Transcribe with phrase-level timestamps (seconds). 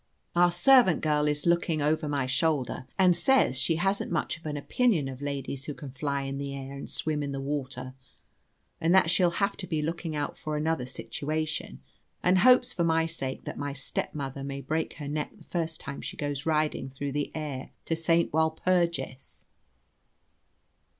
[0.35, 4.57] Our servant girl is looking over my shoulder, and says she hasn't much of an
[4.57, 7.93] opinion of ladies who can fly in the air and swim in the water,
[8.79, 11.83] and that she'll have to be looking out for another situation,
[12.23, 16.01] and hopes, for my sake, that my stepmother may break her neck the first time
[16.01, 18.33] she goes riding through the air to St.
[18.33, 19.45] Walpurgis.